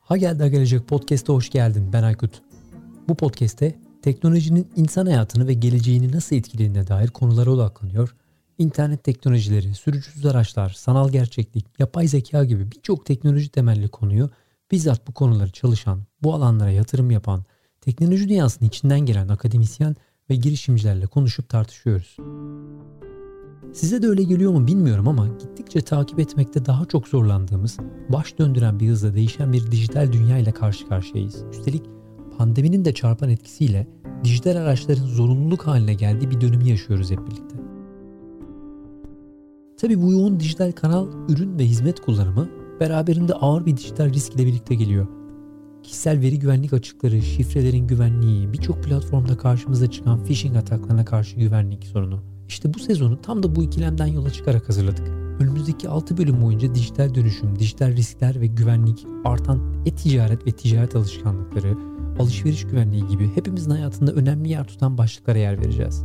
[0.00, 1.92] Ha geldi gelecek podcast'a hoş geldin.
[1.92, 2.42] Ben Aykut.
[3.08, 8.16] Bu podcast'te teknolojinin insan hayatını ve geleceğini nasıl etkilediğine dair konulara odaklanıyor.
[8.58, 14.30] İnternet teknolojileri, sürücüsüz araçlar, sanal gerçeklik, yapay zeka gibi birçok teknoloji temelli konuyu
[14.70, 17.44] bizzat bu konuları çalışan, bu alanlara yatırım yapan,
[17.80, 19.96] teknoloji dünyasının içinden gelen akademisyen
[20.30, 22.16] ve girişimcilerle konuşup tartışıyoruz.
[23.72, 27.76] Size de öyle geliyor mu bilmiyorum ama gittikçe takip etmekte daha çok zorlandığımız,
[28.08, 31.44] baş döndüren bir hızla değişen bir dijital dünya ile karşı karşıyayız.
[31.52, 31.82] Üstelik
[32.38, 33.86] pandeminin de çarpan etkisiyle
[34.24, 37.56] dijital araçların zorunluluk haline geldiği bir dönümü yaşıyoruz hep birlikte.
[39.80, 42.48] Tabii bu yoğun dijital kanal, ürün ve hizmet kullanımı
[42.80, 45.06] beraberinde ağır bir dijital risk ile birlikte geliyor.
[45.86, 52.22] Kişisel veri güvenlik açıkları, şifrelerin güvenliği, birçok platformda karşımıza çıkan phishing ataklarına karşı güvenlik sorunu.
[52.48, 55.08] İşte bu sezonu tam da bu ikilemden yola çıkarak hazırladık.
[55.40, 61.74] Önümüzdeki 6 bölüm boyunca dijital dönüşüm, dijital riskler ve güvenlik, artan e-ticaret ve ticaret alışkanlıkları,
[62.18, 66.04] alışveriş güvenliği gibi hepimizin hayatında önemli yer tutan başlıklara yer vereceğiz.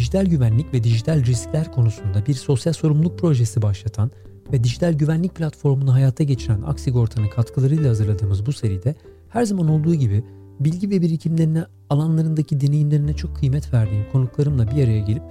[0.00, 4.10] Dijital güvenlik ve dijital riskler konusunda bir sosyal sorumluluk projesi başlatan
[4.52, 8.94] ve dijital güvenlik platformunu hayata geçiren Aksigorta'nın katkılarıyla hazırladığımız bu seride
[9.28, 10.24] her zaman olduğu gibi
[10.60, 15.22] bilgi ve birikimlerine, alanlarındaki deneyimlerine çok kıymet verdiğim konuklarımla bir araya gelip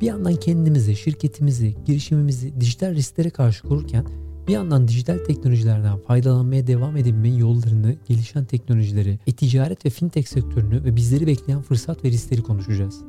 [0.00, 4.06] bir yandan kendimizi, şirketimizi, girişimimizi dijital risklere karşı korurken
[4.48, 10.96] bir yandan dijital teknolojilerden faydalanmaya devam edebilmenin yollarını, gelişen teknolojileri, e-ticaret ve fintech sektörünü ve
[10.96, 13.02] bizleri bekleyen fırsat ve riskleri konuşacağız.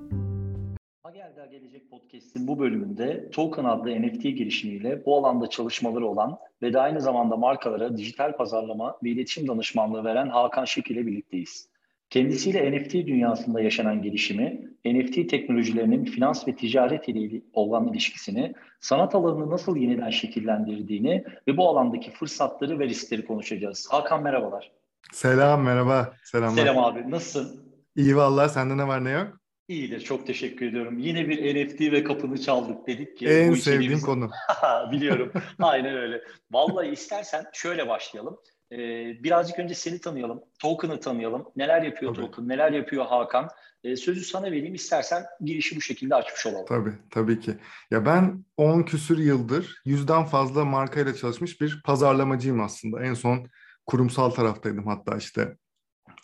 [2.18, 7.38] Podcast'in bu bölümünde Token adlı NFT girişimiyle bu alanda çalışmaları olan ve de aynı zamanda
[7.38, 11.70] markalara dijital pazarlama ve iletişim danışmanlığı veren Hakan Şık ile birlikteyiz.
[12.10, 19.50] Kendisiyle NFT dünyasında yaşanan gelişimi, NFT teknolojilerinin finans ve ticaret ile olan ilişkisini, sanat alanını
[19.50, 23.88] nasıl yeniden şekillendirdiğini ve bu alandaki fırsatları ve riskleri konuşacağız.
[23.92, 24.72] Hakan merhabalar.
[25.12, 26.14] Selam, merhaba.
[26.24, 26.62] Selamlar.
[26.62, 27.74] Selam abi, nasılsın?
[27.96, 29.40] İyi vallahi, sende ne var ne yok?
[29.68, 31.00] İyidir, çok teşekkür ediyorum.
[31.00, 33.28] Yine bir NFT ve kapını çaldık dedik ki.
[33.28, 34.30] En sevdiğim konu.
[34.92, 36.24] Biliyorum, aynen öyle.
[36.52, 38.38] Vallahi istersen şöyle başlayalım.
[38.72, 38.78] Ee,
[39.24, 41.46] birazcık önce seni tanıyalım, Token'ı tanıyalım.
[41.56, 42.26] Neler yapıyor tabii.
[42.26, 43.50] Token, neler yapıyor Hakan?
[43.84, 46.66] Ee, sözü sana vereyim istersen girişi bu şekilde açmış olalım.
[46.66, 47.54] Tabii, tabii ki.
[47.92, 53.04] Ya ben 10 küsür yıldır yüzden fazla markayla çalışmış bir pazarlamacıyım aslında.
[53.04, 53.48] En son
[53.86, 55.58] kurumsal taraftaydım hatta işte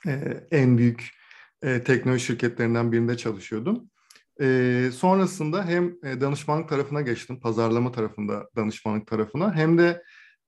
[0.07, 0.11] e,
[0.51, 1.22] en büyük
[1.63, 3.89] e, teknoloji şirketlerinden birinde çalışıyordum.
[4.41, 10.03] E, sonrasında hem e, danışmanlık tarafına geçtim, pazarlama tarafında danışmanlık tarafına hem de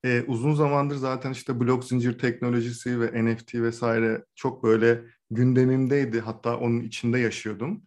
[0.05, 6.19] e, uzun zamandır zaten işte blok zincir teknolojisi ve NFT vesaire çok böyle gündemimdeydi.
[6.19, 7.83] Hatta onun içinde yaşıyordum.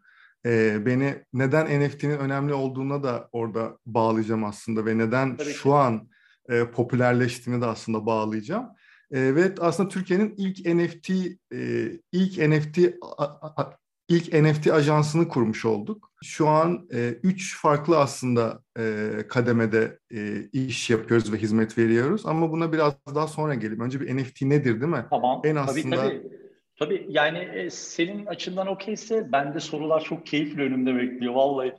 [0.47, 6.09] E, beni neden NFT'nin önemli olduğuna da orada bağlayacağım aslında ve neden Tabii şu an
[6.49, 8.67] e, popülerleştiğini de aslında bağlayacağım.
[9.13, 11.11] E, ve aslında Türkiye'nin ilk NFT
[11.55, 12.79] e, ilk NFT
[14.09, 16.13] ilk NFT ajansını kurmuş olduk.
[16.25, 22.27] Şu an e, üç farklı aslında e, kademede e, iş yapıyoruz ve hizmet veriyoruz.
[22.27, 23.81] Ama buna biraz daha sonra gelelim.
[23.81, 25.05] Önce bir NFT nedir değil mi?
[25.11, 25.41] Tamam.
[25.45, 25.97] En aslında...
[25.97, 26.39] Tabii tabii.
[26.79, 31.73] Tabii yani e, senin açından okeyse bende sorular çok keyifli önümde bekliyor vallahi.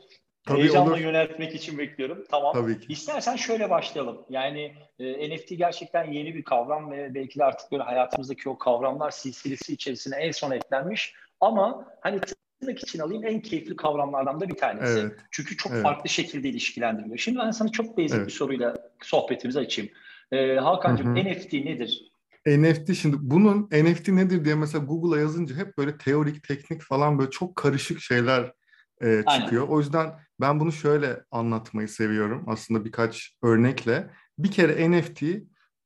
[0.46, 1.00] Tabii Heyecanla olur.
[1.00, 2.24] yöneltmek için bekliyorum.
[2.32, 2.54] Tamam.
[2.54, 2.94] Tabii ki.
[2.94, 4.26] İstersen şöyle başlayalım.
[4.30, 9.12] Yani e, NFT gerçekten yeni bir kavram ve belki de artık böyle hayatımızdaki o kavramlar
[9.12, 11.14] silsilesi içerisine en son eklenmiş.
[11.42, 12.20] Ama hani
[12.60, 15.00] tırnak için alayım en keyifli kavramlardan da bir tanesi.
[15.00, 15.12] Evet.
[15.32, 15.84] Çünkü çok evet.
[15.84, 17.18] farklı şekilde ilişkilendiriliyor.
[17.18, 18.28] Şimdi ben sana çok basic evet.
[18.28, 19.92] bir soruyla sohbetimizi açayım.
[20.32, 22.12] Ee, Hakan'cığım NFT nedir?
[22.48, 27.30] NFT şimdi bunun NFT nedir diye mesela Google'a yazınca hep böyle teorik, teknik falan böyle
[27.30, 28.54] çok karışık şeyler
[29.02, 29.64] e, çıkıyor.
[29.64, 29.74] Aynen.
[29.74, 34.10] O yüzden ben bunu şöyle anlatmayı seviyorum aslında birkaç örnekle.
[34.38, 35.24] Bir kere NFT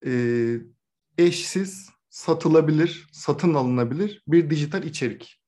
[0.05, 0.11] e,
[1.17, 5.39] eşsiz, satılabilir, satın alınabilir bir dijital içerik.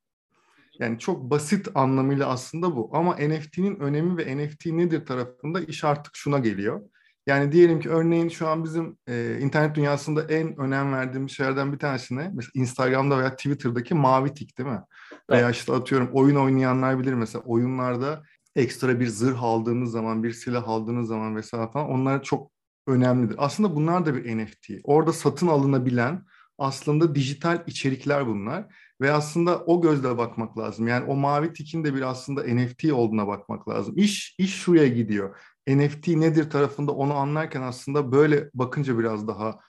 [0.80, 2.90] Yani çok basit anlamıyla aslında bu.
[2.94, 6.82] Ama NFT'nin önemi ve NFT nedir tarafında iş artık şuna geliyor.
[7.28, 11.80] Yani diyelim ki örneğin şu an bizim e, internet dünyasında en önem verdiğimiz şeylerden bir
[11.80, 14.82] tanesine mesela Instagram'da veya Twitter'daki mavi tik değil mi?
[15.12, 15.22] Evet.
[15.30, 18.24] Veya işte atıyorum oyun oynayanlar bilir mesela oyunlarda
[18.56, 22.52] ekstra bir zırh aldığınız zaman, bir silah aldığınız zaman vesaire falan onlar çok
[22.88, 23.36] önemlidir.
[23.38, 24.70] Aslında bunlar da bir NFT.
[24.84, 26.26] Orada satın alınabilen
[26.58, 30.88] aslında dijital içerikler bunlar ve aslında o gözle bakmak lazım.
[30.88, 33.94] Yani o mavi tikin de bir aslında NFT olduğuna bakmak lazım.
[33.98, 35.38] İş iş şuraya gidiyor.
[35.68, 39.60] NFT nedir tarafında onu anlarken aslında böyle bakınca biraz daha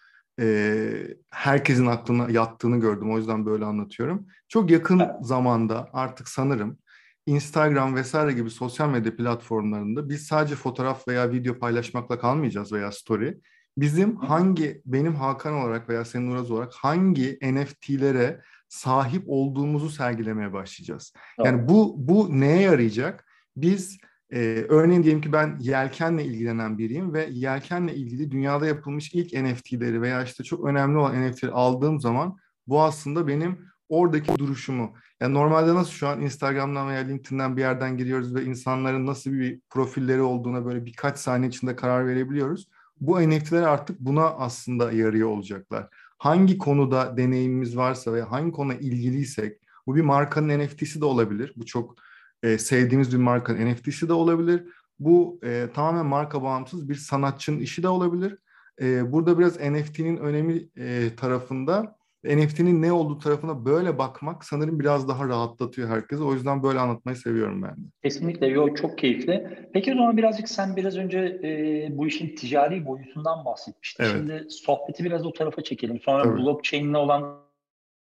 [0.40, 3.12] e, herkesin aklına yattığını gördüm.
[3.12, 4.26] O yüzden böyle anlatıyorum.
[4.48, 6.78] Çok yakın zamanda artık sanırım
[7.26, 13.40] Instagram vesaire gibi sosyal medya platformlarında biz sadece fotoğraf veya video paylaşmakla kalmayacağız veya story.
[13.78, 21.12] Bizim hangi, benim Hakan olarak veya senin Uraz olarak hangi NFT'lere sahip olduğumuzu sergilemeye başlayacağız.
[21.44, 23.26] Yani bu bu neye yarayacak?
[23.56, 23.98] Biz
[24.32, 24.38] e,
[24.68, 30.24] örneğin diyelim ki ben yelkenle ilgilenen biriyim ve yelkenle ilgili dünyada yapılmış ilk NFT'leri veya
[30.24, 32.36] işte çok önemli olan NFT'leri aldığım zaman
[32.66, 34.94] bu aslında benim oradaki duruşumu.
[35.20, 39.60] Yani normalde nasıl şu an Instagram'dan veya LinkedIn'den bir yerden giriyoruz ve insanların nasıl bir
[39.70, 42.68] profilleri olduğuna böyle birkaç saniye içinde karar verebiliyoruz.
[43.00, 45.88] Bu NFT'ler artık buna aslında yarıyor olacaklar.
[46.18, 51.52] Hangi konuda deneyimimiz varsa veya hangi konuda ilgiliysek, bu bir markanın NFT'si de olabilir.
[51.56, 51.94] Bu çok
[52.42, 54.64] e, sevdiğimiz bir markanın NFT'si de olabilir.
[54.98, 58.38] Bu e, tamamen marka bağımsız bir sanatçının işi de olabilir.
[58.80, 61.96] E, burada biraz NFT'nin önemi e, tarafında
[62.28, 66.22] NFT'nin ne olduğu tarafına böyle bakmak sanırım biraz daha rahatlatıyor herkese.
[66.22, 67.88] O yüzden böyle anlatmayı seviyorum ben de.
[68.02, 68.46] Kesinlikle.
[68.46, 69.68] Yo, çok keyifli.
[69.72, 74.04] Peki o zaman birazcık sen biraz önce e, bu işin ticari boyutundan bahsetmiştin.
[74.04, 74.12] Evet.
[74.12, 76.00] Şimdi sohbeti biraz o tarafa çekelim.
[76.00, 76.38] Sonra Tabii.
[76.38, 77.46] blockchain ile olan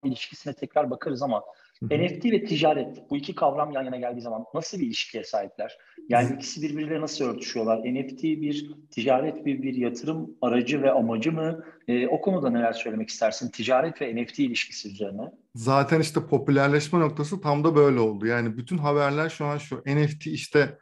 [0.05, 1.45] ilişkisine tekrar bakarız ama
[1.83, 5.79] NFT ve ticaret bu iki kavram yan yana geldiği zaman nasıl bir ilişkiye sahipler?
[6.09, 7.79] Yani ikisi birbiriyle nasıl örtüşüyorlar?
[7.79, 11.65] NFT bir ticaret bir, bir yatırım aracı ve amacı mı?
[11.89, 13.51] E, o konuda neler söylemek istersin?
[13.51, 15.23] Ticaret ve NFT ilişkisi üzerine.
[15.55, 18.27] Zaten işte popülerleşme noktası tam da böyle oldu.
[18.27, 20.79] Yani bütün haberler şu an şu NFT işte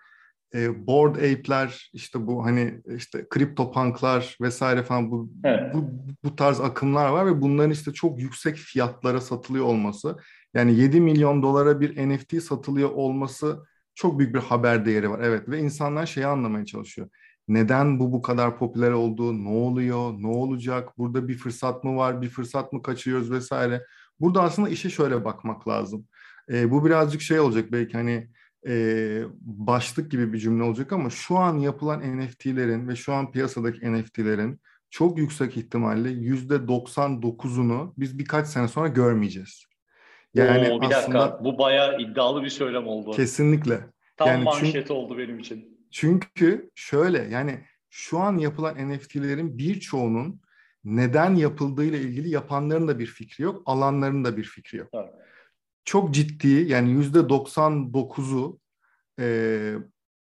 [0.54, 5.74] e, board ape'ler işte bu hani işte kripto punklar vesaire falan bu, evet.
[5.74, 5.90] bu
[6.24, 10.16] bu tarz akımlar var ve bunların işte çok yüksek fiyatlara satılıyor olması
[10.54, 15.20] yani 7 milyon dolara bir NFT satılıyor olması çok büyük bir haber değeri var.
[15.22, 17.08] Evet ve insanlar şeyi anlamaya çalışıyor.
[17.48, 19.44] Neden bu bu kadar popüler oldu?
[19.44, 20.12] Ne oluyor?
[20.18, 20.98] Ne olacak?
[20.98, 22.22] Burada bir fırsat mı var?
[22.22, 23.86] Bir fırsat mı kaçırıyoruz vesaire.
[24.20, 26.06] Burada aslında işe şöyle bakmak lazım.
[26.52, 28.28] E, bu birazcık şey olacak belki hani
[28.68, 33.92] e, başlık gibi bir cümle olacak ama şu an yapılan NFT'lerin ve şu an piyasadaki
[33.92, 34.60] NFT'lerin
[34.90, 39.73] çok yüksek ihtimalle yüzde 99'unu biz birkaç sene sonra görmeyeceğiz.
[40.34, 43.12] Yani Oo, bir aslında, dakika bu bayağı iddialı bir söylem oldu.
[43.12, 43.80] Kesinlikle.
[44.16, 45.78] Tam yani manşet çünkü, oldu benim için.
[45.90, 47.60] Çünkü şöyle yani
[47.90, 50.40] şu an yapılan NFT'lerin birçoğunun
[50.84, 54.88] neden yapıldığıyla ilgili yapanların da bir fikri yok, alanların da bir fikri yok.
[54.92, 55.14] Evet.
[55.84, 58.58] Çok ciddi yani yüzde 99'u
[59.20, 59.74] e,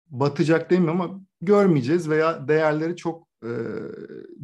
[0.06, 3.50] batacak demiyorum ama görmeyeceğiz veya değerleri çok e,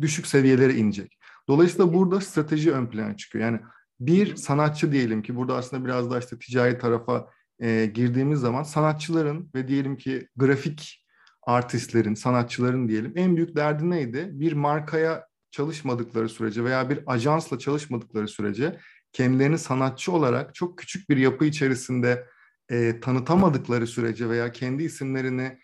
[0.01, 1.19] düşük seviyelere inecek.
[1.49, 3.45] Dolayısıyla burada strateji ön plana çıkıyor.
[3.45, 3.61] Yani
[4.01, 9.51] bir sanatçı diyelim ki burada aslında biraz daha işte ticari tarafa e, girdiğimiz zaman sanatçıların
[9.55, 11.07] ve diyelim ki grafik
[11.43, 14.29] artistlerin, sanatçıların diyelim en büyük derdi neydi?
[14.33, 18.79] Bir markaya çalışmadıkları sürece veya bir ajansla çalışmadıkları sürece
[19.13, 22.27] kendilerini sanatçı olarak çok küçük bir yapı içerisinde
[22.71, 25.59] e, tanıtamadıkları sürece veya kendi isimlerini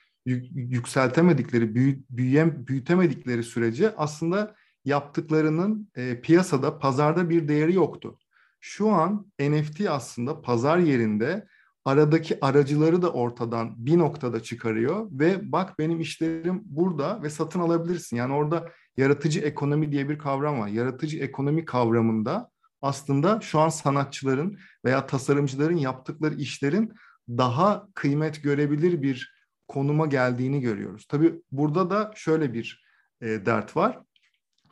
[0.54, 4.54] yükseltemedikleri, büyü, büyüyem, büyütemedikleri sürece aslında
[4.84, 8.18] yaptıklarının e, piyasada, pazarda bir değeri yoktu.
[8.64, 11.46] Şu an NFT aslında pazar yerinde
[11.84, 18.16] aradaki aracıları da ortadan bir noktada çıkarıyor ve bak benim işlerim burada ve satın alabilirsin.
[18.16, 20.68] Yani orada yaratıcı ekonomi diye bir kavram var.
[20.68, 22.50] Yaratıcı ekonomi kavramında
[22.82, 26.92] aslında şu an sanatçıların veya tasarımcıların yaptıkları işlerin
[27.28, 29.34] daha kıymet görebilir bir
[29.68, 31.06] konuma geldiğini görüyoruz.
[31.06, 32.84] Tabii burada da şöyle bir
[33.20, 33.98] e, dert var.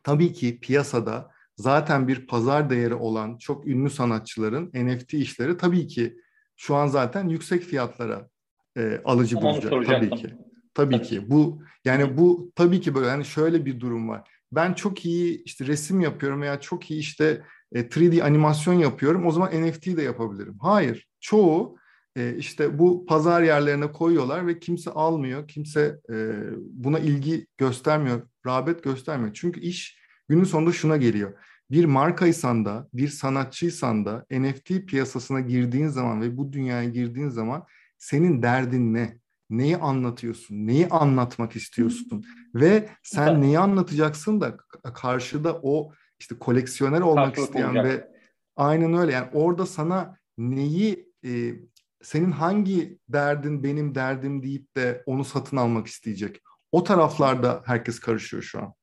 [0.02, 6.16] Tabii ki piyasada zaten bir pazar değeri olan çok ünlü sanatçıların NFT işleri tabii ki
[6.56, 8.28] şu an zaten yüksek fiyatlara
[8.76, 10.34] e, alıcı bulacak tabii ki.
[10.74, 11.30] Tabii ki.
[11.30, 14.30] Bu yani bu tabii ki böyle yani şöyle bir durum var.
[14.52, 19.26] Ben çok iyi işte resim yapıyorum veya çok iyi işte e, 3D animasyon yapıyorum.
[19.26, 20.58] O zaman NFT de yapabilirim.
[20.60, 21.08] Hayır.
[21.20, 21.76] Çoğu
[22.16, 25.48] e, işte bu pazar yerlerine koyuyorlar ve kimse almıyor.
[25.48, 26.14] Kimse e,
[26.58, 29.34] buna ilgi göstermiyor, rağbet göstermiyor.
[29.34, 30.00] Çünkü iş
[30.30, 31.32] günün sonunda şuna geliyor
[31.70, 37.64] bir markaysan da, bir sanatçıysan da NFT piyasasına girdiğin zaman ve bu dünyaya girdiğin zaman
[37.98, 39.20] senin derdin ne?
[39.50, 40.66] Neyi anlatıyorsun?
[40.66, 42.24] Neyi anlatmak istiyorsun?
[42.54, 44.56] ve sen neyi anlatacaksın da
[44.94, 47.84] karşıda o işte koleksiyoner olmak Karşılık isteyen olacak.
[47.84, 48.08] ve
[48.56, 51.54] aynen öyle yani orada sana neyi e,
[52.02, 56.40] senin hangi derdin benim derdim deyip de onu satın almak isteyecek.
[56.72, 58.74] O taraflarda herkes karışıyor şu an.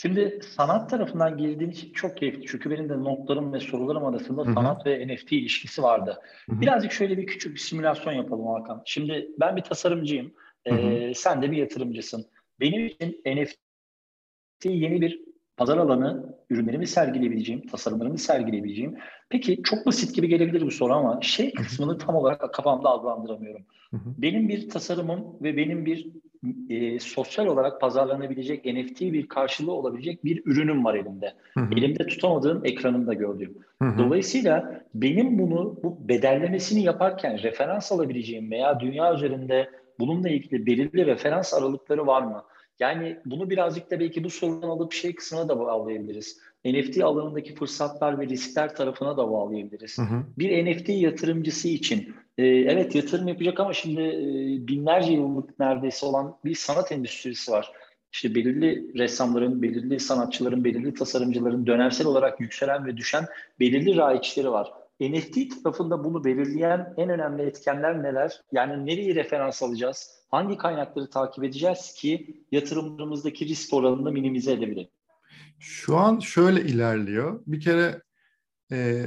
[0.00, 2.46] Şimdi sanat tarafından girdiğin için çok keyifli.
[2.46, 4.52] Çünkü benim de notlarım ve sorularım arasında Hı-hı.
[4.52, 6.20] sanat ve NFT ilişkisi vardı.
[6.46, 6.60] Hı-hı.
[6.60, 8.82] Birazcık şöyle bir küçük bir simülasyon yapalım Hakan.
[8.84, 10.34] Şimdi ben bir tasarımcıyım.
[10.64, 12.26] Ee, sen de bir yatırımcısın.
[12.60, 15.24] Benim için NFT yeni bir
[15.56, 18.98] pazar alanı, ürünlerimi sergileyebileceğim, tasarımlarımı sergileyebileceğim.
[19.28, 23.66] Peki çok basit gibi gelebilir bu soru ama şey kısmını tam olarak kafamda adlandıramıyorum.
[23.92, 26.06] Benim bir tasarımım ve benim bir
[26.68, 31.34] e, sosyal olarak pazarlanabilecek NFT bir karşılığı olabilecek bir ürünüm var elimde.
[31.76, 33.58] Elimde tutamadığım ekranımda gördüğüm.
[33.98, 41.54] Dolayısıyla benim bunu bu bedellemesini yaparken referans alabileceğim veya dünya üzerinde bununla ilgili belirli referans
[41.54, 42.44] aralıkları var mı?
[42.80, 46.40] Yani bunu birazcık da belki bu sorudan alıp şey kısmına da bağlayabiliriz.
[46.64, 49.98] NFT alanındaki fırsatlar ve riskler tarafına da bağlayabiliriz.
[49.98, 50.24] Hı hı.
[50.38, 56.36] Bir NFT yatırımcısı için e, evet yatırım yapacak ama şimdi e, binlerce yıllık neredeyse olan
[56.44, 57.72] bir sanat endüstrisi var.
[58.12, 63.26] İşte belirli ressamların, belirli sanatçıların, belirli tasarımcıların dönemsel olarak yükselen ve düşen
[63.60, 64.72] belirli raiçleri var.
[65.00, 68.40] NFT tarafında bunu belirleyen en önemli etkenler neler?
[68.52, 70.10] Yani nereyi referans alacağız?
[70.30, 74.88] Hangi kaynakları takip edeceğiz ki yatırımlarımızdaki risk oranını minimize edebilelim?
[75.58, 77.40] Şu an şöyle ilerliyor.
[77.46, 78.02] Bir kere
[78.72, 79.06] e,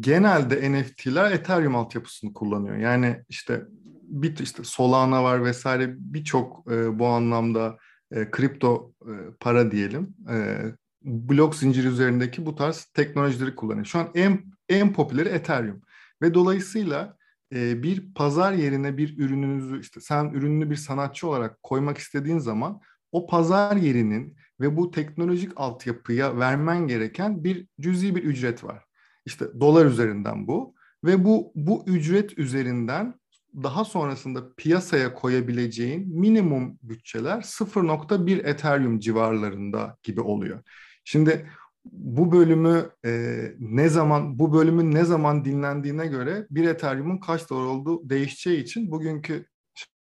[0.00, 2.76] genelde NFT'ler Ethereum altyapısını kullanıyor.
[2.76, 3.64] Yani işte
[4.02, 7.76] bir işte Solana var vesaire birçok e, bu anlamda
[8.10, 10.14] e, kripto e, para diyelim.
[10.30, 10.62] E,
[11.02, 13.86] blok zinciri üzerindeki bu tarz teknolojileri kullanıyor.
[13.86, 15.82] Şu an en en popüleri Ethereum
[16.22, 17.16] ve dolayısıyla
[17.54, 22.80] e, bir pazar yerine bir ürününüzü işte sen ürününü bir sanatçı olarak koymak istediğin zaman
[23.12, 28.84] o pazar yerinin ve bu teknolojik altyapıya vermen gereken bir cüzi bir ücret var.
[29.26, 30.74] İşte dolar üzerinden bu
[31.04, 33.20] ve bu bu ücret üzerinden
[33.54, 40.62] daha sonrasında piyasaya koyabileceğin minimum bütçeler 0.1 Ethereum civarlarında gibi oluyor.
[41.04, 41.50] Şimdi
[41.84, 47.64] bu bölümü e, ne zaman bu bölümün ne zaman dinlendiğine göre bir Ethereum'un kaç dolar
[47.64, 49.46] olduğu değişeceği için bugünkü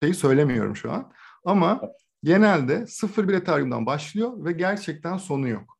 [0.03, 1.11] şeyi söylemiyorum şu an.
[1.45, 1.81] Ama
[2.23, 5.72] genelde 0.1 Ethereum'dan başlıyor ve gerçekten sonu yok.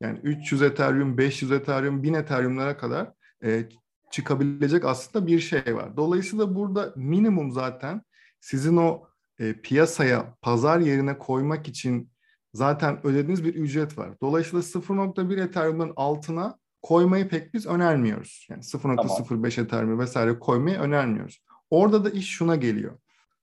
[0.00, 3.12] Yani 300 Ethereum, 500 Ethereum, 1000 Ethereum'lara kadar
[3.44, 3.64] e,
[4.10, 5.96] çıkabilecek aslında bir şey var.
[5.96, 8.02] Dolayısıyla burada minimum zaten
[8.40, 9.02] sizin o
[9.38, 12.10] e, piyasaya, pazar yerine koymak için
[12.54, 14.10] zaten ödediğiniz bir ücret var.
[14.20, 18.46] Dolayısıyla 0.1 Ethereum'un altına koymayı pek biz önermiyoruz.
[18.50, 19.66] Yani 0.05 tamam.
[19.66, 21.42] Ethereum vesaire koymayı önermiyoruz.
[21.70, 22.98] Orada da iş şuna geliyor.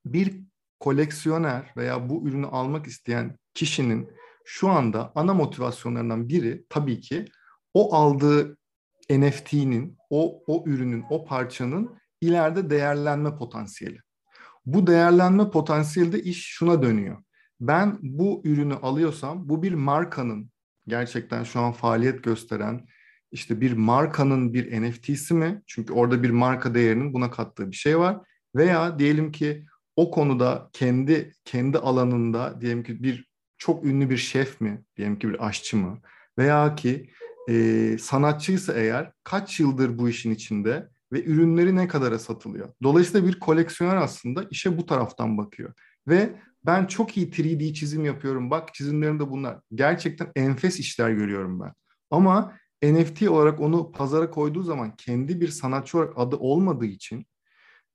[0.06, 0.40] Bir
[0.80, 4.10] koleksiyoner veya bu ürünü almak isteyen kişinin
[4.50, 7.24] şu anda ana motivasyonlarından biri tabii ki
[7.74, 8.58] o aldığı
[9.10, 13.98] NFT'nin, o, o ürünün, o parçanın ileride değerlenme potansiyeli.
[14.66, 17.22] Bu değerlenme potansiyeli de iş şuna dönüyor
[17.60, 20.50] ben bu ürünü alıyorsam bu bir markanın
[20.86, 22.86] gerçekten şu an faaliyet gösteren
[23.32, 25.62] işte bir markanın bir NFT'si mi?
[25.66, 28.18] Çünkü orada bir marka değerinin buna kattığı bir şey var.
[28.56, 33.27] Veya diyelim ki o konuda kendi kendi alanında diyelim ki bir
[33.58, 34.84] çok ünlü bir şef mi?
[34.96, 36.00] Diyelim ki bir aşçı mı?
[36.38, 37.10] Veya ki
[37.48, 42.68] e, sanatçıysa eğer kaç yıldır bu işin içinde ve ürünleri ne kadara satılıyor?
[42.82, 45.72] Dolayısıyla bir koleksiyoner aslında işe bu taraftan bakıyor.
[46.08, 48.50] Ve ben çok iyi 3D çizim yapıyorum.
[48.50, 49.60] Bak çizimlerimde bunlar.
[49.74, 51.72] Gerçekten enfes işler görüyorum ben.
[52.10, 57.26] Ama NFT olarak onu pazara koyduğu zaman kendi bir sanatçı olarak adı olmadığı için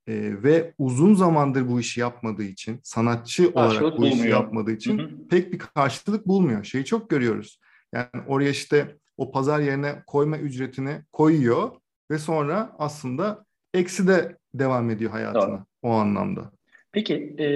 [0.08, 4.18] e, ve uzun zamandır bu işi yapmadığı için, sanatçı karşılık olarak bu bulmuyor.
[4.18, 5.28] işi yapmadığı için hı hı.
[5.30, 6.64] pek bir karşılık bulmuyor.
[6.64, 7.60] Şeyi çok görüyoruz.
[7.94, 11.72] Yani oraya işte o pazar yerine koyma ücretini koyuyor
[12.12, 15.66] ve sonra aslında eksi de devam ediyor hayatına Doğru.
[15.82, 16.52] o anlamda.
[16.92, 17.48] Peki, e,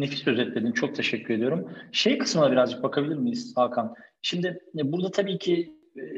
[0.00, 0.72] nefis özetledin.
[0.72, 1.68] Çok teşekkür ediyorum.
[1.92, 3.94] Şey kısmına birazcık bakabilir miyiz Hakan?
[4.22, 5.74] Şimdi e, burada tabii ki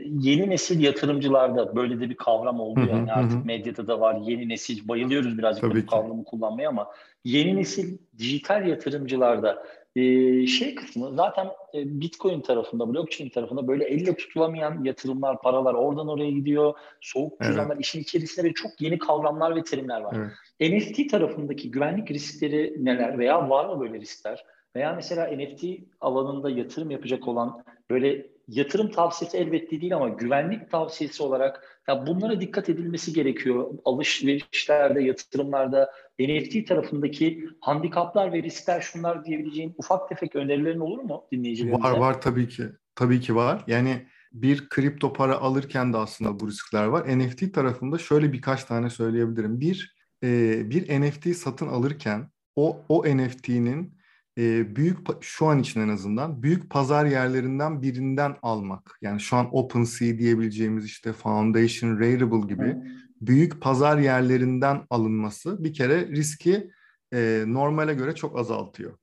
[0.07, 3.45] yeni nesil yatırımcılarda böyle de bir kavram oldu hı yani artık hı.
[3.45, 4.21] medyada da var.
[4.25, 5.87] Yeni nesil bayılıyoruz birazcık tabii bu ki.
[5.87, 6.91] kavramı kullanmaya ama
[7.25, 9.67] yeni nesil dijital yatırımcılarda
[9.97, 16.09] e, şey kısmı zaten e, Bitcoin tarafında, blockchain tarafında böyle elle tutulamayan yatırımlar, paralar oradan
[16.09, 16.75] oraya gidiyor.
[17.01, 17.85] Soğuk cüzdanlar, evet.
[17.85, 20.17] işin içerisinde çok yeni kavramlar ve terimler var.
[20.61, 20.73] Evet.
[20.73, 24.45] NFT tarafındaki güvenlik riskleri neler veya var mı böyle riskler?
[24.77, 25.65] Veya mesela NFT
[26.01, 32.41] alanında yatırım yapacak olan böyle yatırım tavsiyesi elbette değil ama güvenlik tavsiyesi olarak ya bunlara
[32.41, 33.71] dikkat edilmesi gerekiyor.
[33.85, 41.83] Alışverişlerde, yatırımlarda NFT tarafındaki handikaplar ve riskler şunlar diyebileceğin ufak tefek önerilerin olur mu dinleyicilerimize?
[41.83, 42.65] Var var tabii ki.
[42.95, 43.65] Tabii ki var.
[43.67, 47.19] Yani bir kripto para alırken de aslında bu riskler var.
[47.19, 49.61] NFT tarafında şöyle birkaç tane söyleyebilirim.
[49.61, 53.96] Bir, e, bir NFT satın alırken o, o NFT'nin
[54.39, 58.99] e, büyük şu an için en azından büyük pazar yerlerinden birinden almak.
[59.03, 62.77] Yani şu an OpenSea diyebileceğimiz işte Foundation, Rarible gibi
[63.21, 66.71] büyük pazar yerlerinden alınması bir kere riski
[67.13, 68.99] e, normale göre çok azaltıyor.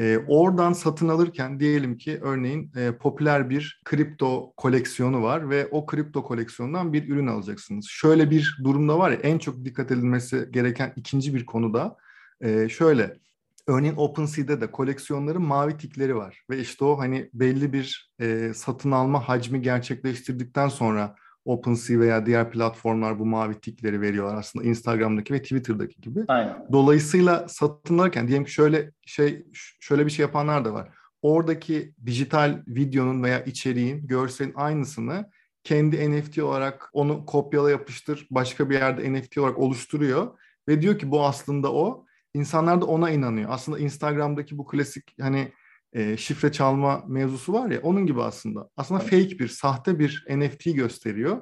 [0.00, 5.86] E, oradan satın alırken diyelim ki örneğin e, popüler bir kripto koleksiyonu var ve o
[5.86, 7.86] kripto koleksiyondan bir ürün alacaksınız.
[7.88, 11.96] Şöyle bir durumda var ya en çok dikkat edilmesi gereken ikinci bir konu da
[12.40, 13.16] e, şöyle.
[13.66, 18.90] Örneğin OpenSea'de de koleksiyonların mavi tikleri var ve işte o hani belli bir e, satın
[18.90, 21.14] alma hacmi gerçekleştirdikten sonra
[21.44, 26.20] OpenSea veya diğer platformlar bu mavi tikleri veriyorlar aslında Instagram'daki ve Twitter'daki gibi.
[26.28, 26.66] Aynen.
[26.72, 29.46] Dolayısıyla satın alırken diyelim ki şöyle şey
[29.80, 30.88] şöyle bir şey yapanlar da var.
[31.22, 35.30] Oradaki dijital videonun veya içeriğin, görselin aynısını
[35.64, 40.38] kendi NFT olarak onu kopyala yapıştır başka bir yerde NFT olarak oluşturuyor
[40.68, 42.06] ve diyor ki bu aslında o.
[42.34, 43.50] İnsanlar da ona inanıyor.
[43.52, 45.52] Aslında Instagram'daki bu klasik hani
[45.92, 48.68] e, şifre çalma mevzusu var ya onun gibi aslında.
[48.76, 49.10] Aslında evet.
[49.10, 51.36] fake bir, sahte bir NFT gösteriyor.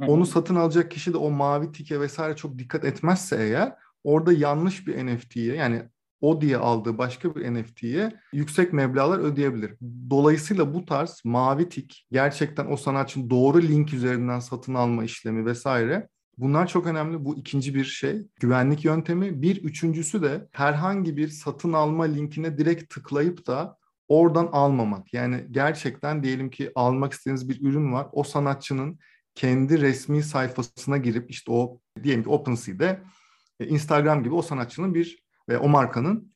[0.00, 0.10] Hı-hı.
[0.10, 4.86] Onu satın alacak kişi de o mavi tike vesaire çok dikkat etmezse eğer orada yanlış
[4.86, 5.82] bir NFT'ye yani
[6.20, 9.74] o diye aldığı başka bir NFT'ye yüksek meblağlar ödeyebilir.
[10.10, 16.08] Dolayısıyla bu tarz mavi tik gerçekten o sanatçının doğru link üzerinden satın alma işlemi vesaire
[16.38, 17.24] Bunlar çok önemli.
[17.24, 18.26] Bu ikinci bir şey.
[18.40, 19.42] Güvenlik yöntemi.
[19.42, 23.78] Bir üçüncüsü de herhangi bir satın alma linkine direkt tıklayıp da
[24.08, 25.14] oradan almamak.
[25.14, 28.06] Yani gerçekten diyelim ki almak istediğiniz bir ürün var.
[28.12, 28.98] O sanatçının
[29.34, 33.00] kendi resmi sayfasına girip işte o diyelim ki OpenSea'de
[33.60, 36.32] e, Instagram gibi o sanatçının bir ve o markanın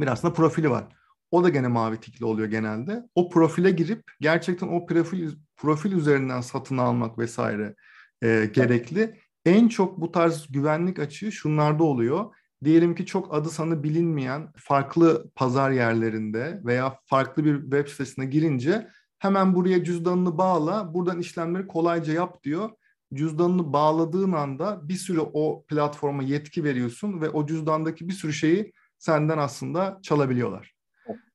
[0.00, 0.88] bir aslında profili var.
[1.30, 3.02] O da gene mavi tikli oluyor genelde.
[3.14, 7.74] O profile girip gerçekten o profil profil üzerinden satın almak vesaire
[8.22, 9.20] e, gerekli.
[9.44, 12.34] En çok bu tarz güvenlik açığı şunlarda oluyor.
[12.64, 18.88] Diyelim ki çok adı sanı bilinmeyen farklı pazar yerlerinde veya farklı bir web sitesine girince
[19.18, 22.70] hemen buraya cüzdanını bağla, buradan işlemleri kolayca yap diyor.
[23.14, 28.72] Cüzdanını bağladığın anda bir süre o platforma yetki veriyorsun ve o cüzdandaki bir sürü şeyi
[28.98, 30.74] senden aslında çalabiliyorlar.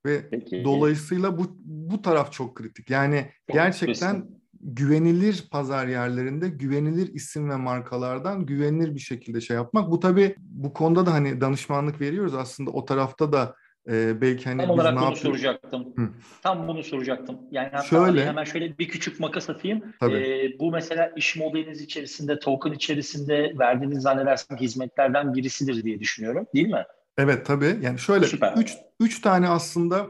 [0.06, 0.64] Ve Peki.
[0.64, 2.90] dolayısıyla bu bu taraf çok kritik.
[2.90, 9.92] Yani gerçekten güvenilir pazar yerlerinde güvenilir isim ve markalardan güvenilir bir şekilde şey yapmak.
[9.92, 13.56] Bu tabii bu konuda da hani danışmanlık veriyoruz aslında o tarafta da
[13.90, 15.42] e, belki hani Tam olarak bunu yapıyoruz?
[15.42, 15.94] soracaktım.
[15.96, 16.10] Hı.
[16.44, 17.38] Tam bunu soracaktım.
[17.52, 19.84] Yani şöyle, hemen şöyle bir küçük makas atayım.
[20.04, 26.46] Ee, bu mesela iş modeliniz içerisinde, token içerisinde verdiğiniz zannedersem hizmetlerden birisidir diye düşünüyorum.
[26.56, 26.84] Değil mi?
[27.18, 27.78] Evet tabii.
[27.82, 28.54] Yani şöyle Süper.
[28.58, 30.08] üç, üç tane aslında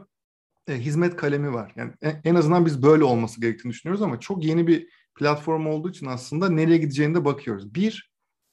[0.68, 1.72] e, hizmet kalemi var.
[1.76, 1.92] Yani
[2.24, 6.48] en azından biz böyle olması gerektiğini düşünüyoruz ama çok yeni bir platform olduğu için aslında
[6.48, 7.74] nereye gideceğine de bakıyoruz.
[7.74, 8.10] Bir,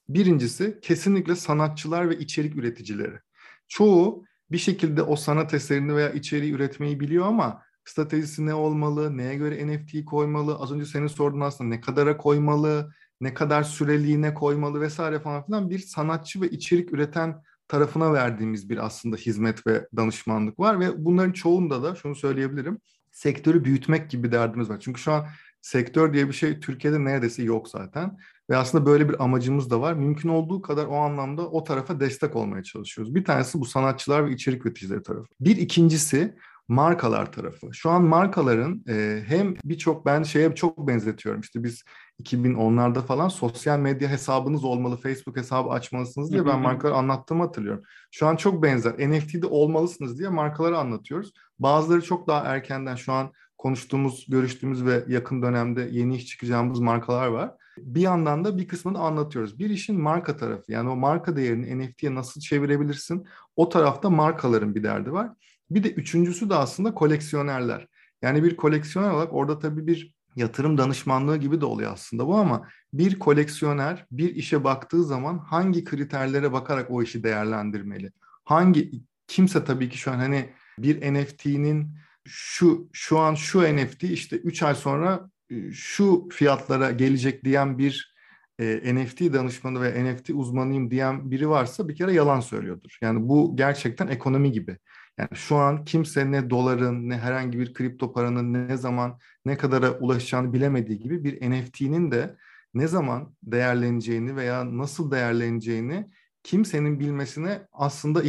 [0.09, 3.19] birincisi kesinlikle sanatçılar ve içerik üreticileri.
[3.67, 9.35] Çoğu bir şekilde o sanat eserini veya içeriği üretmeyi biliyor ama stratejisi ne olmalı, neye
[9.35, 14.81] göre NFT koymalı, az önce senin sorduğun aslında ne kadara koymalı, ne kadar süreliğine koymalı
[14.81, 20.59] vesaire falan filan bir sanatçı ve içerik üreten tarafına verdiğimiz bir aslında hizmet ve danışmanlık
[20.59, 22.79] var ve bunların çoğunda da şunu söyleyebilirim.
[23.11, 24.79] Sektörü büyütmek gibi derdimiz var.
[24.79, 25.27] Çünkü şu an
[25.61, 28.17] sektör diye bir şey Türkiye'de neredeyse yok zaten.
[28.49, 29.93] Ve aslında böyle bir amacımız da var.
[29.93, 33.15] Mümkün olduğu kadar o anlamda o tarafa destek olmaya çalışıyoruz.
[33.15, 35.27] Bir tanesi bu sanatçılar ve içerik üreticileri tarafı.
[35.39, 36.35] Bir ikincisi
[36.67, 37.73] markalar tarafı.
[37.73, 41.41] Şu an markaların e, hem birçok ben şeye çok benzetiyorum.
[41.41, 41.83] İşte biz
[42.23, 47.83] 2010'larda falan sosyal medya hesabınız olmalı, Facebook hesabı açmalısınız diye ben markaları anlattığımı hatırlıyorum.
[48.11, 48.93] Şu an çok benzer.
[49.09, 51.33] NFT'de olmalısınız diye markaları anlatıyoruz.
[51.59, 57.27] Bazıları çok daha erkenden şu an konuştuğumuz, görüştüğümüz ve yakın dönemde yeni iş çıkacağımız markalar
[57.27, 57.51] var.
[57.77, 59.59] Bir yandan da bir kısmını anlatıyoruz.
[59.59, 63.27] Bir işin marka tarafı yani o marka değerini NFT'ye nasıl çevirebilirsin?
[63.55, 65.29] O tarafta markaların bir derdi var.
[65.71, 67.87] Bir de üçüncüsü de aslında koleksiyonerler.
[68.21, 72.67] Yani bir koleksiyoner olarak orada tabii bir yatırım danışmanlığı gibi de oluyor aslında bu ama
[72.93, 78.11] bir koleksiyoner bir işe baktığı zaman hangi kriterlere bakarak o işi değerlendirmeli?
[78.43, 78.91] Hangi
[79.27, 80.49] kimse tabii ki şu an hani
[80.79, 87.43] bir NFT'nin şu şu an şu NFT işte 3 ay sonra e, şu fiyatlara gelecek
[87.43, 88.15] diyen bir
[88.59, 92.97] e, NFT danışmanı ve NFT uzmanıyım diyen biri varsa bir kere yalan söylüyordur.
[93.01, 94.77] Yani bu gerçekten ekonomi gibi.
[95.17, 99.91] Yani şu an kimse ne doların ne herhangi bir kripto paranın ne zaman ne kadara
[99.91, 102.35] ulaşacağını bilemediği gibi bir NFT'nin de
[102.73, 106.09] ne zaman değerleneceğini veya nasıl değerleneceğini
[106.43, 108.23] kimsenin bilmesine aslında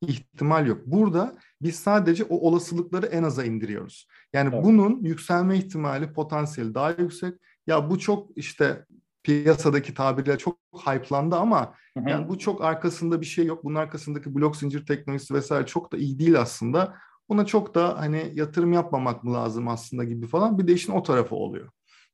[0.00, 0.86] ihtimal yok.
[0.86, 4.08] Burada biz sadece o olasılıkları en aza indiriyoruz.
[4.32, 4.64] Yani evet.
[4.64, 7.34] bunun yükselme ihtimali potansiyeli daha yüksek.
[7.66, 8.84] Ya bu çok işte
[9.24, 12.10] piyasadaki tabirle çok hype'landı ama hı hı.
[12.10, 13.64] yani bu çok arkasında bir şey yok.
[13.64, 16.96] Bunun arkasındaki blok zincir teknolojisi vesaire çok da iyi değil aslında.
[17.28, 21.02] Buna çok da hani yatırım yapmamak mı lazım aslında gibi falan bir de işin o
[21.02, 21.68] tarafı oluyor.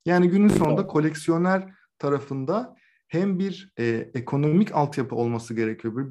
[0.06, 2.76] Yani günün sonunda koleksiyoner tarafında
[3.08, 5.96] hem bir e, ekonomik altyapı olması gerekiyor.
[5.96, 6.06] Bir,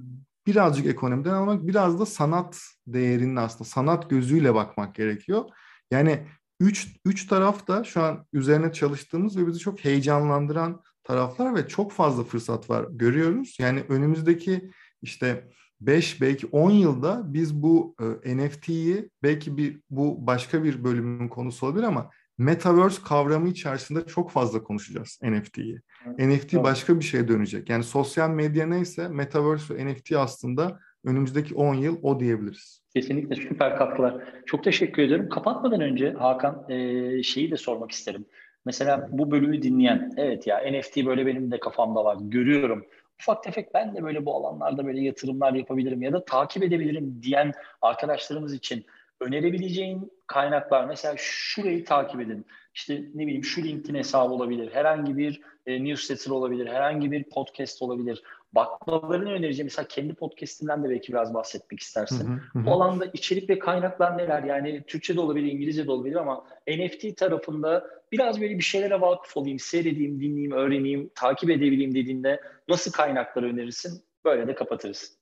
[0.47, 5.45] birazcık ekonomiden almak, biraz da sanat değerinin aslında sanat gözüyle bakmak gerekiyor.
[5.91, 6.25] Yani
[6.59, 11.91] üç, üç taraf da şu an üzerine çalıştığımız ve bizi çok heyecanlandıran taraflar ve çok
[11.91, 13.57] fazla fırsat var görüyoruz.
[13.59, 15.47] Yani önümüzdeki işte
[15.81, 21.65] 5 belki 10 yılda biz bu e, NFT'yi belki bir bu başka bir bölümün konusu
[21.65, 25.81] olabilir ama Metaverse kavramı içerisinde çok fazla konuşacağız NFT'yi.
[26.05, 26.63] Evet, NFT tamam.
[26.63, 27.69] başka bir şeye dönecek.
[27.69, 32.83] Yani sosyal medya neyse Metaverse ve NFT aslında önümüzdeki 10 yıl o diyebiliriz.
[32.95, 34.23] Kesinlikle süper katkılar.
[34.45, 35.29] Çok teşekkür ederim.
[35.29, 38.25] Kapatmadan önce Hakan e, şeyi de sormak isterim.
[38.65, 42.85] Mesela bu bölümü dinleyen, evet ya NFT böyle benim de kafamda var, görüyorum.
[43.21, 47.51] Ufak tefek ben de böyle bu alanlarda böyle yatırımlar yapabilirim ya da takip edebilirim diyen
[47.81, 48.85] arkadaşlarımız için
[49.19, 52.45] önerebileceğin kaynaklar mesela şurayı takip edin.
[52.73, 54.69] İşte ne bileyim şu LinkedIn hesabı olabilir.
[54.73, 56.67] Herhangi bir e, newsletter olabilir.
[56.67, 58.23] Herhangi bir podcast olabilir.
[58.53, 59.65] Bakmalarını önereceğim.
[59.65, 62.27] Mesela kendi podcastimden de belki biraz bahsetmek istersin.
[62.27, 62.65] Hı hı, hı.
[62.65, 64.43] Bu alanda içerik ve kaynaklar neler?
[64.43, 69.37] Yani Türkçe de olabilir, İngilizce de olabilir ama NFT tarafında biraz böyle bir şeylere vakıf
[69.37, 74.03] olayım, seyredeyim, dinleyeyim, öğreneyim, takip edebileyim dediğinde nasıl kaynakları önerirsin?
[74.25, 75.19] Böyle de kapatırız.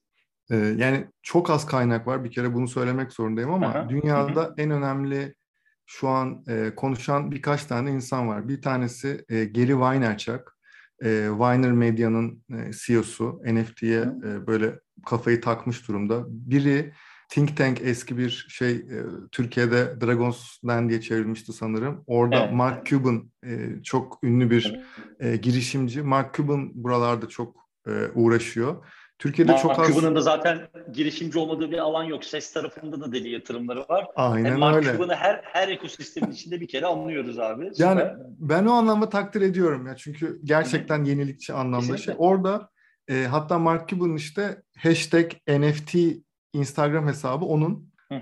[0.52, 2.24] Ee, yani çok az kaynak var.
[2.24, 3.90] Bir kere bunu söylemek zorundayım ama Aha.
[3.90, 4.54] dünyada Hı-hı.
[4.58, 5.36] en önemli
[5.86, 8.48] şu an e, konuşan birkaç tane insan var.
[8.48, 10.57] Bir tanesi e, Gary Vaynerchuk.
[11.04, 13.42] E, Vayner Medya'nın e, CEO'su.
[13.46, 16.26] NFT'ye e, böyle kafayı takmış durumda.
[16.28, 16.94] Biri
[17.30, 22.04] Think Tank eski bir şey e, Türkiye'de Dragons Den diye çevrilmişti sanırım.
[22.08, 22.54] Orada evet.
[22.54, 24.80] Mark Cuban e, çok ünlü bir
[25.20, 26.02] e, girişimci.
[26.02, 27.56] Mark Cuban buralarda çok
[27.88, 28.86] e, uğraşıyor.
[29.20, 29.88] Türkiye'de Mark çok az...
[29.88, 30.60] Cuban'ın da zaten
[30.94, 32.26] girişimci olmadığı bir alan yok.
[32.26, 34.08] Ses tarafında da deli yatırımları var.
[34.16, 34.92] Aynen yani Mark öyle.
[34.92, 37.70] Cuban'ı her, her ekosistemin içinde bir kere anlıyoruz abi.
[37.74, 37.86] Süper.
[37.86, 39.96] Yani ben o anlamda takdir ediyorum ya.
[39.96, 41.08] Çünkü gerçekten Hı-hı.
[41.08, 42.04] yenilikçi anlamda Kesinlikle.
[42.04, 42.16] şey.
[42.18, 42.70] Orada
[43.10, 45.96] e, hatta Mark Cuban'ın işte hashtag NFT
[46.54, 47.88] Instagram hesabı onun.
[48.12, 48.20] Ee,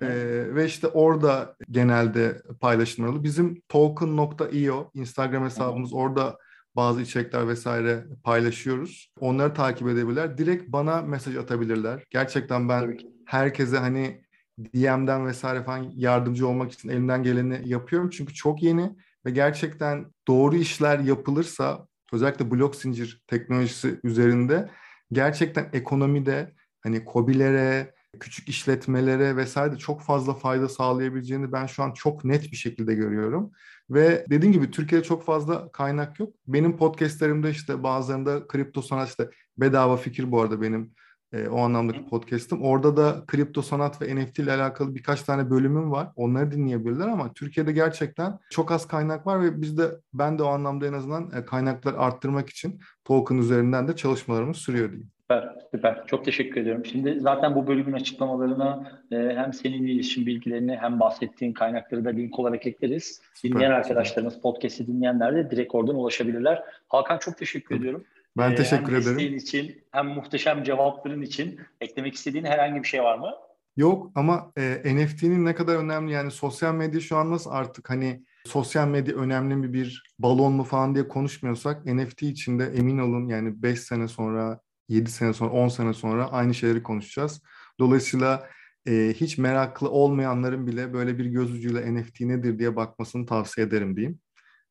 [0.55, 3.23] ve işte orada genelde paylaşımları.
[3.23, 5.99] Bizim token.io Instagram hesabımız hı hı.
[5.99, 6.37] orada
[6.75, 9.13] bazı içerikler vesaire paylaşıyoruz.
[9.19, 10.37] Onları takip edebilirler.
[10.37, 12.03] Direkt bana mesaj atabilirler.
[12.09, 14.25] Gerçekten ben herkese hani
[14.59, 18.09] DM'den vesaire falan yardımcı olmak için elimden geleni yapıyorum.
[18.09, 24.69] Çünkü çok yeni ve gerçekten doğru işler yapılırsa özellikle blok zincir teknolojisi üzerinde
[25.11, 31.91] gerçekten ekonomide hani COBİ'lere, küçük işletmelere vesaire de çok fazla fayda sağlayabileceğini ben şu an
[31.91, 33.51] çok net bir şekilde görüyorum.
[33.89, 36.33] Ve dediğim gibi Türkiye'de çok fazla kaynak yok.
[36.47, 40.91] Benim podcastlerimde işte bazılarında kripto sanat işte bedava fikir bu arada benim
[41.33, 42.61] e, o anlamdaki podcast'ım.
[42.61, 46.11] Orada da kripto sanat ve NFT ile alakalı birkaç tane bölümüm var.
[46.15, 50.47] Onları dinleyebilirler ama Türkiye'de gerçekten çok az kaynak var ve biz de ben de o
[50.47, 55.14] anlamda en azından e, kaynakları arttırmak için token üzerinden de çalışmalarımız sürüyor diyeyim.
[55.31, 56.07] Süper, süper.
[56.07, 56.85] Çok teşekkür ediyorum.
[56.85, 62.39] Şimdi zaten bu bölümün açıklamalarına e, hem senin iletişim bilgilerini hem bahsettiğin kaynakları da link
[62.39, 63.21] olarak ekleriz.
[63.33, 63.55] Süper.
[63.55, 66.63] Dinleyen arkadaşlarımız, podcast'i dinleyenler de direkt oradan ulaşabilirler.
[66.87, 68.03] Hakan çok teşekkür ediyorum.
[68.37, 69.35] Ben ee, teşekkür hem ederim.
[69.35, 73.31] İçin hem muhteşem cevapların için eklemek istediğin herhangi bir şey var mı?
[73.77, 78.23] Yok ama e, NFT'nin ne kadar önemli yani sosyal medya şu an nasıl artık hani
[78.45, 83.63] sosyal medya önemli mi bir balon mu falan diye konuşmuyorsak NFT içinde emin olun yani
[83.63, 87.41] 5 sene sonra 7 sene sonra 10 sene sonra aynı şeyleri konuşacağız.
[87.79, 88.49] Dolayısıyla
[88.87, 93.95] e, hiç meraklı olmayanların bile böyle bir göz ucuyla NFT nedir diye bakmasını tavsiye ederim
[93.95, 94.19] diyeyim.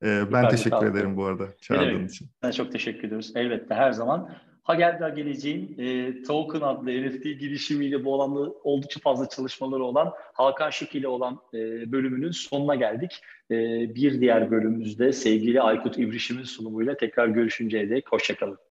[0.03, 2.29] E, ben teşekkür ederim bu arada çağırdığın için.
[2.42, 3.33] Ben çok teşekkür ediyoruz.
[3.35, 4.31] Elbette her zaman.
[4.64, 10.94] Hagel'de geleceğin e, Token adlı NFT girişimiyle bu alanda oldukça fazla çalışmaları olan Hakan Şık
[10.94, 13.20] ile olan e, bölümünün sonuna geldik.
[13.50, 13.55] E,
[13.94, 18.59] bir diğer bölümümüzde sevgili Aykut İbrişim'in sunumuyla tekrar görüşünceye dek hoşçakalın.